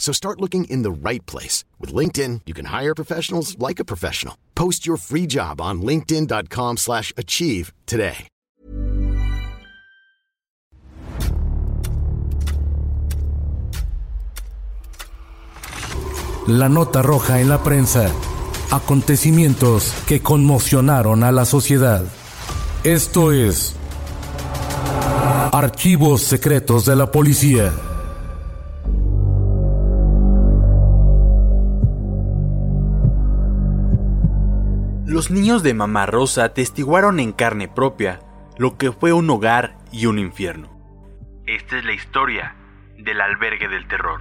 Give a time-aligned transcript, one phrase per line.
[0.00, 1.62] So start looking in the right place.
[1.78, 4.34] With LinkedIn, you can hire professionals like a professional.
[4.56, 8.26] Post your free job on linkedin.com slash achieve today.
[16.46, 18.10] La nota roja en la prensa.
[18.72, 22.02] Acontecimientos que conmocionaron a la sociedad.
[22.82, 23.76] Esto es...
[25.52, 27.72] Archivos secretos de la policía.
[35.10, 38.20] Los niños de Mamá Rosa testiguaron en carne propia
[38.58, 40.70] lo que fue un hogar y un infierno.
[41.46, 42.54] Esta es la historia
[42.96, 44.20] del albergue del terror.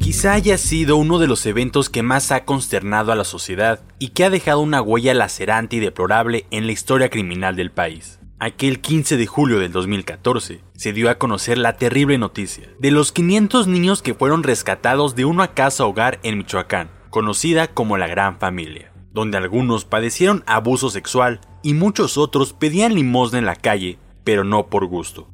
[0.00, 4.08] Quizá haya sido uno de los eventos que más ha consternado a la sociedad y
[4.08, 8.19] que ha dejado una huella lacerante y deplorable en la historia criminal del país.
[8.42, 13.12] Aquel 15 de julio del 2014 se dio a conocer la terrible noticia de los
[13.12, 18.38] 500 niños que fueron rescatados de una casa hogar en Michoacán, conocida como la Gran
[18.38, 24.42] Familia, donde algunos padecieron abuso sexual y muchos otros pedían limosna en la calle, pero
[24.42, 25.28] no por gusto.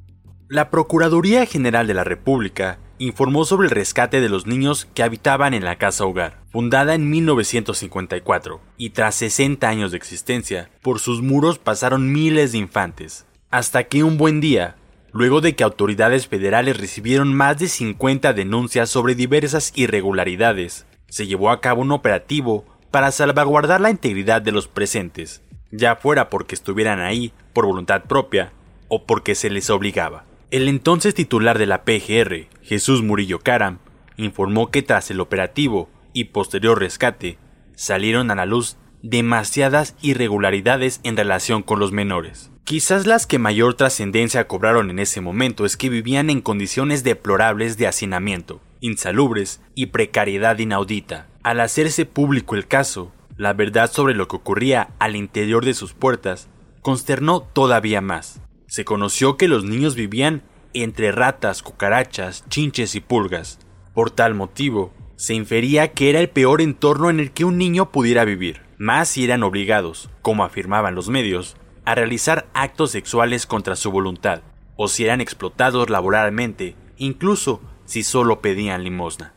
[0.48, 5.54] La Procuraduría General de la República informó sobre el rescate de los niños que habitaban
[5.54, 11.22] en la casa hogar, fundada en 1954, y tras 60 años de existencia, por sus
[11.22, 14.76] muros pasaron miles de infantes, hasta que un buen día,
[15.12, 21.50] luego de que autoridades federales recibieron más de 50 denuncias sobre diversas irregularidades, se llevó
[21.50, 27.00] a cabo un operativo para salvaguardar la integridad de los presentes, ya fuera porque estuvieran
[27.00, 28.52] ahí por voluntad propia
[28.88, 30.24] o porque se les obligaba.
[30.52, 33.78] El entonces titular de la PGR, Jesús Murillo Caram,
[34.16, 37.36] informó que tras el operativo y posterior rescate,
[37.74, 42.52] salieron a la luz demasiadas irregularidades en relación con los menores.
[42.62, 47.76] Quizás las que mayor trascendencia cobraron en ese momento es que vivían en condiciones deplorables
[47.76, 51.26] de hacinamiento, insalubres y precariedad inaudita.
[51.42, 55.92] Al hacerse público el caso, la verdad sobre lo que ocurría al interior de sus
[55.92, 56.46] puertas
[56.82, 58.40] consternó todavía más
[58.76, 60.42] se conoció que los niños vivían
[60.74, 63.58] entre ratas, cucarachas, chinches y pulgas.
[63.94, 67.90] Por tal motivo, se infería que era el peor entorno en el que un niño
[67.90, 73.76] pudiera vivir, más si eran obligados, como afirmaban los medios, a realizar actos sexuales contra
[73.76, 74.42] su voluntad,
[74.76, 79.32] o si eran explotados laboralmente, incluso si solo pedían limosna.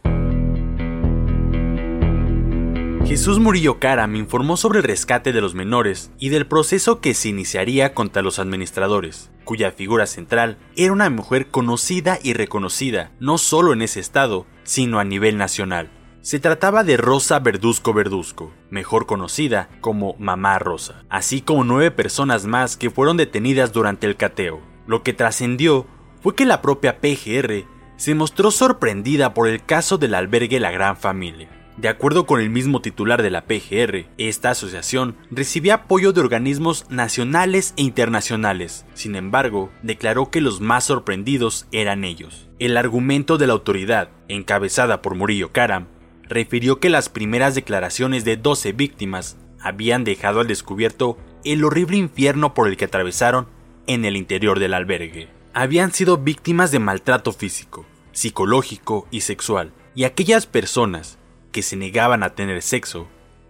[3.09, 7.16] Jesús Murillo Cara me informó sobre el rescate de los menores y del proceso que
[7.16, 13.40] se iniciaría contra los administradores, cuya figura central era una mujer conocida y reconocida, no
[13.40, 15.90] solo en ese estado, sino a nivel nacional.
[16.22, 22.46] Se trataba de Rosa Verduzco Verduzco, mejor conocida como Mamá Rosa, así como nueve personas
[22.46, 24.62] más que fueron detenidas durante el cateo.
[24.86, 25.88] Lo que trascendió
[26.22, 27.66] fue que la propia PGR
[27.98, 32.50] se mostró sorprendida por el caso del albergue La Gran Familia de acuerdo con el
[32.50, 38.86] mismo titular de la PGR, esta asociación recibía apoyo de organismos nacionales e internacionales.
[38.94, 42.50] Sin embargo, declaró que los más sorprendidos eran ellos.
[42.60, 45.88] El argumento de la autoridad, encabezada por Murillo Karam,
[46.24, 52.54] refirió que las primeras declaraciones de 12 víctimas habían dejado al descubierto el horrible infierno
[52.54, 53.48] por el que atravesaron
[53.88, 55.30] en el interior del albergue.
[55.54, 61.19] Habían sido víctimas de maltrato físico, psicológico y sexual, y aquellas personas
[61.51, 63.07] que se negaban a tener sexo,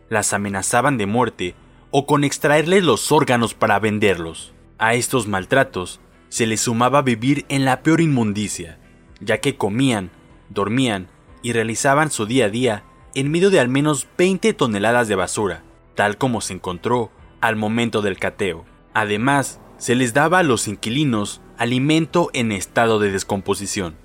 [0.09, 1.55] las amenazaban de muerte
[1.91, 4.53] o con extraerles los órganos para venderlos.
[4.77, 5.99] A estos maltratos
[6.29, 8.79] se les sumaba vivir en la peor inmundicia,
[9.19, 10.11] ya que comían,
[10.49, 11.07] dormían
[11.41, 12.83] y realizaban su día a día
[13.15, 15.63] en medio de al menos 20 toneladas de basura,
[15.95, 17.11] tal como se encontró
[17.41, 18.65] al momento del cateo.
[18.93, 23.95] Además, se les daba a los inquilinos alimento en estado de descomposición.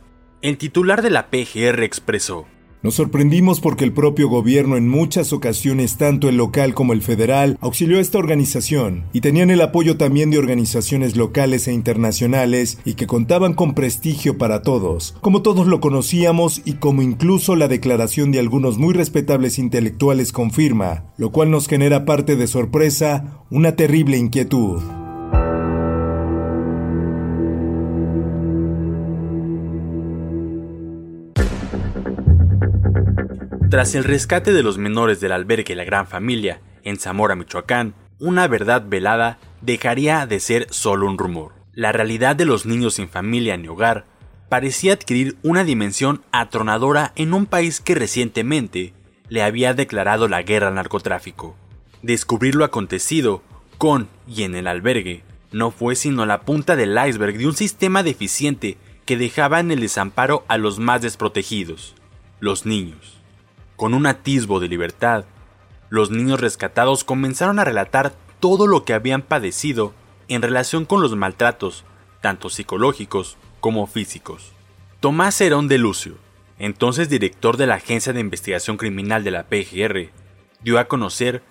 [0.40, 2.46] El titular de la PGR expresó,
[2.84, 7.56] Nos sorprendimos porque el propio gobierno en muchas ocasiones, tanto el local como el federal,
[7.62, 12.92] auxilió a esta organización y tenían el apoyo también de organizaciones locales e internacionales y
[12.92, 18.32] que contaban con prestigio para todos, como todos lo conocíamos y como incluso la declaración
[18.32, 24.18] de algunos muy respetables intelectuales confirma, lo cual nos genera parte de sorpresa, una terrible
[24.18, 24.82] inquietud.
[33.74, 38.46] Tras el rescate de los menores del albergue La Gran Familia en Zamora, Michoacán, una
[38.46, 41.54] verdad velada dejaría de ser solo un rumor.
[41.72, 44.04] La realidad de los niños sin familia ni hogar
[44.48, 48.92] parecía adquirir una dimensión atronadora en un país que recientemente
[49.28, 51.56] le había declarado la guerra al narcotráfico.
[52.00, 53.42] Descubrir lo acontecido
[53.76, 58.04] con y en el albergue no fue sino la punta del iceberg de un sistema
[58.04, 61.96] deficiente que dejaba en el desamparo a los más desprotegidos,
[62.38, 63.23] los niños.
[63.84, 65.26] Con un atisbo de libertad,
[65.90, 69.92] los niños rescatados comenzaron a relatar todo lo que habían padecido
[70.26, 71.84] en relación con los maltratos,
[72.22, 74.52] tanto psicológicos como físicos.
[75.00, 76.14] Tomás Herón de Lucio,
[76.58, 80.08] entonces director de la Agencia de Investigación Criminal de la PGR,
[80.62, 81.42] dio a conocer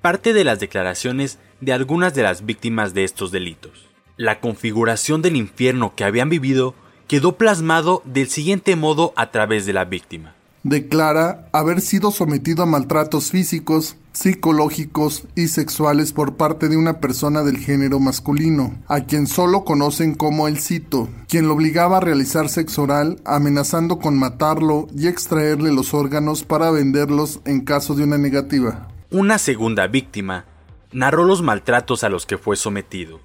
[0.00, 3.90] parte de las declaraciones de algunas de las víctimas de estos delitos.
[4.16, 6.74] La configuración del infierno que habían vivido
[7.06, 12.66] quedó plasmado del siguiente modo a través de la víctima declara haber sido sometido a
[12.66, 19.26] maltratos físicos, psicológicos y sexuales por parte de una persona del género masculino, a quien
[19.26, 24.86] solo conocen como el cito, quien lo obligaba a realizar sexo oral, amenazando con matarlo
[24.96, 28.88] y extraerle los órganos para venderlos en caso de una negativa.
[29.10, 30.44] Una segunda víctima
[30.92, 33.20] narró los maltratos a los que fue sometido.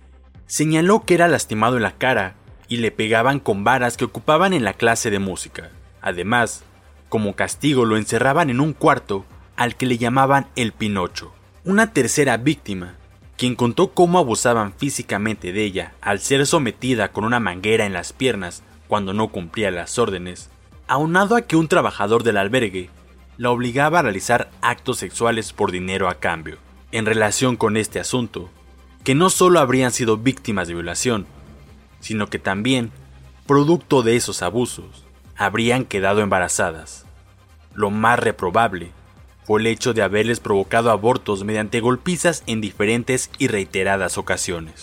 [0.47, 2.35] Señaló que era lastimado en la cara
[2.69, 5.69] y le pegaban con varas que ocupaban en la clase de música.
[6.01, 6.63] Además,
[7.09, 9.25] como castigo lo encerraban en un cuarto
[9.55, 11.33] al que le llamaban el Pinocho.
[11.63, 12.95] Una tercera víctima,
[13.37, 18.13] quien contó cómo abusaban físicamente de ella al ser sometida con una manguera en las
[18.13, 20.49] piernas cuando no cumplía las órdenes,
[20.87, 22.89] aunado a que un trabajador del albergue
[23.37, 26.57] la obligaba a realizar actos sexuales por dinero a cambio.
[26.91, 28.49] En relación con este asunto,
[29.03, 31.27] que no solo habrían sido víctimas de violación,
[31.99, 32.91] sino que también,
[33.45, 35.06] producto de esos abusos,
[35.37, 37.05] habrían quedado embarazadas.
[37.73, 38.91] Lo más reprobable
[39.43, 44.79] fue el hecho de haberles provocado abortos mediante golpizas en diferentes y reiteradas ocasiones.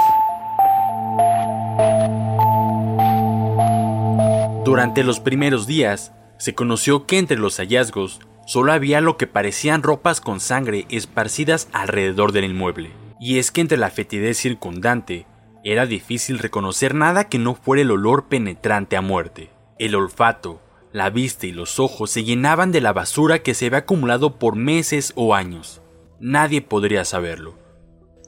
[4.65, 9.83] Durante los primeros días, se conoció que entre los hallazgos solo había lo que parecían
[9.83, 12.93] ropas con sangre esparcidas alrededor del inmueble.
[13.21, 15.27] Y es que entre la fetidez circundante
[15.65, 19.54] era difícil reconocer nada que no fuera el olor penetrante a muerte.
[19.79, 20.61] El olfato,
[20.93, 24.55] la vista y los ojos se llenaban de la basura que se había acumulado por
[24.55, 25.83] meses o años.
[26.21, 27.59] Nadie podría saberlo.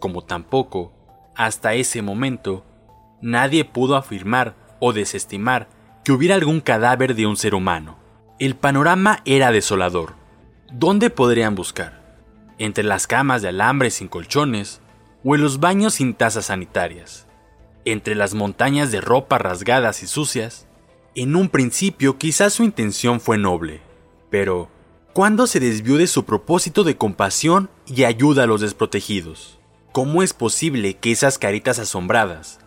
[0.01, 0.93] Como tampoco,
[1.37, 2.65] hasta ese momento,
[3.23, 5.69] nadie pudo afirmar o desestimar
[6.05, 7.99] que hubiera algún cadáver de un ser humano.
[8.39, 10.15] El panorama era desolador.
[10.73, 12.03] ¿Dónde podrían buscar?
[12.59, 14.81] ¿Entre las camas de alambre sin colchones
[15.25, 17.27] o en los baños sin tazas sanitarias?
[17.85, 20.66] ¿Entre las montañas de ropa rasgadas y sucias?
[21.19, 23.81] En un principio quizás su intención fue noble,
[24.29, 24.69] pero
[25.15, 29.59] ¿cuándo se desvió de su propósito de compasión y ayuda a los desprotegidos?
[29.93, 32.59] ¿Cómo es posible que esas caritas asombradas,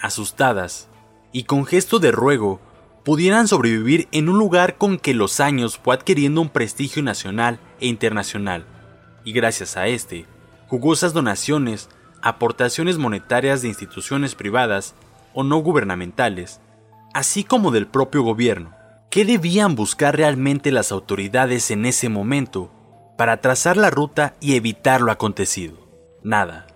[0.00, 0.88] asustadas
[1.30, 2.58] y con gesto de ruego
[3.04, 7.86] pudieran sobrevivir en un lugar con que los años fue adquiriendo un prestigio nacional e
[7.86, 8.64] internacional,
[9.26, 10.24] y gracias a este,
[10.68, 11.90] jugosas donaciones,
[12.22, 14.94] aportaciones monetarias de instituciones privadas
[15.34, 16.60] o no gubernamentales,
[17.12, 18.74] así como del propio gobierno.
[19.10, 22.70] ¿Qué debían buscar realmente las autoridades en ese momento
[23.18, 25.88] para trazar la ruta y evitar lo acontecido?
[26.22, 26.66] Nada.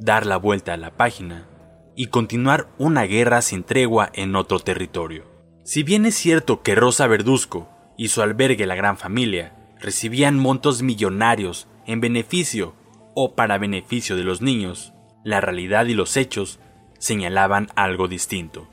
[0.00, 1.48] Dar la vuelta a la página
[1.94, 5.24] y continuar una guerra sin tregua en otro territorio.
[5.64, 10.82] Si bien es cierto que Rosa Verduzco y su albergue La Gran Familia recibían montos
[10.82, 12.74] millonarios en beneficio
[13.14, 14.92] o para beneficio de los niños,
[15.24, 16.60] la realidad y los hechos
[16.98, 18.68] señalaban algo distinto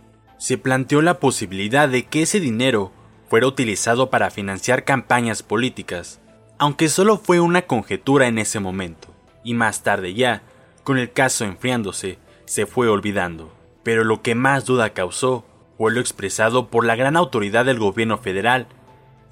[0.45, 2.91] se planteó la posibilidad de que ese dinero
[3.27, 6.21] fuera utilizado para financiar campañas políticas,
[6.59, 9.07] aunque solo fue una conjetura en ese momento,
[9.43, 10.43] y más tarde ya,
[10.83, 13.51] con el caso enfriándose, se fue olvidando.
[13.81, 15.45] Pero lo que más duda causó
[15.79, 18.67] fue lo expresado por la gran autoridad del gobierno federal,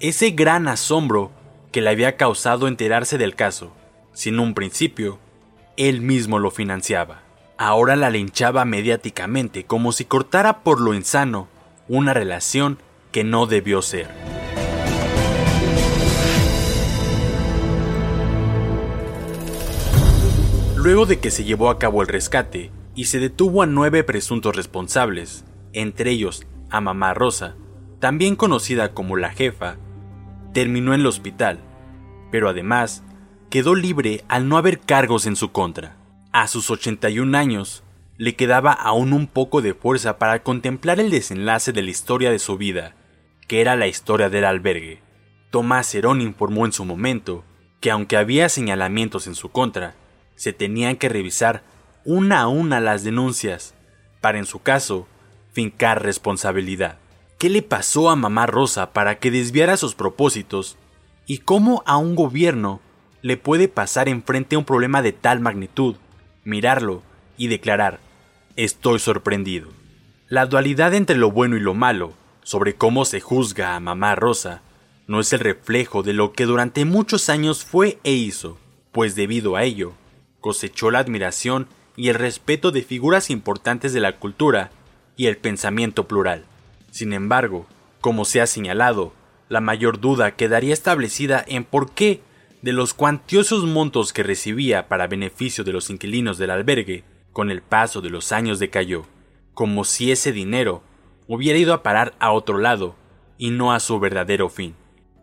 [0.00, 1.30] ese gran asombro
[1.70, 3.72] que le había causado enterarse del caso,
[4.14, 5.20] sin un principio,
[5.76, 7.22] él mismo lo financiaba
[7.56, 11.48] ahora la linchaba mediáticamente como si cortara por lo insano
[11.88, 12.78] una relación
[13.12, 14.08] que no debió ser.
[20.76, 24.54] Luego de que se llevó a cabo el rescate y se detuvo a nueve presuntos
[24.54, 27.56] responsables, entre ellos a Mamá Rosa,
[28.00, 29.76] también conocida como la jefa,
[30.52, 31.58] terminó en el hospital,
[32.30, 33.02] pero además
[33.48, 35.96] quedó libre al no haber cargos en su contra.
[36.36, 37.84] A sus 81 años,
[38.16, 42.40] le quedaba aún un poco de fuerza para contemplar el desenlace de la historia de
[42.40, 42.96] su vida,
[43.46, 45.00] que era la historia del albergue.
[45.50, 47.44] Tomás Herón informó en su momento
[47.78, 49.94] que aunque había señalamientos en su contra,
[50.34, 51.62] se tenían que revisar
[52.04, 53.76] una a una las denuncias,
[54.20, 55.06] para en su caso,
[55.52, 56.98] fincar responsabilidad.
[57.38, 60.78] ¿Qué le pasó a mamá Rosa para que desviara sus propósitos?
[61.26, 62.80] ¿Y cómo a un gobierno
[63.22, 65.94] le puede pasar enfrente a un problema de tal magnitud,
[66.44, 67.02] mirarlo
[67.36, 68.00] y declarar,
[68.56, 69.68] estoy sorprendido?
[70.28, 74.62] La dualidad entre lo bueno y lo malo, sobre cómo se juzga a mamá Rosa,
[75.06, 78.58] no es el reflejo de lo que durante muchos años fue e hizo,
[78.92, 79.92] pues debido a ello,
[80.40, 84.70] cosechó la admiración y el respeto de figuras importantes de la cultura
[85.16, 86.44] y el pensamiento plural.
[86.90, 87.66] Sin embargo,
[88.00, 89.12] como se ha señalado,
[89.48, 92.20] la mayor duda quedaría establecida en por qué,
[92.64, 97.60] de los cuantiosos montos que recibía para beneficio de los inquilinos del albergue, con el
[97.60, 99.04] paso de los años decayó,
[99.52, 100.82] como si ese dinero
[101.28, 102.96] hubiera ido a parar a otro lado
[103.36, 104.74] y no a su verdadero fin.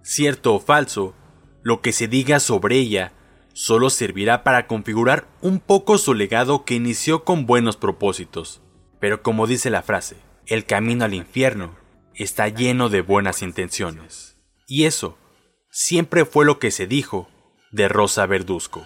[0.03, 1.15] Cierto o falso,
[1.63, 3.11] lo que se diga sobre ella
[3.53, 8.61] solo servirá para configurar un poco su legado que inició con buenos propósitos.
[8.99, 11.75] Pero como dice la frase, el camino al infierno
[12.13, 14.37] está lleno de buenas intenciones.
[14.67, 15.17] Y eso
[15.71, 17.27] siempre fue lo que se dijo
[17.71, 18.85] de Rosa Verduzco.